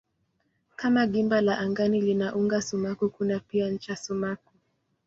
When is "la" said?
1.41-1.57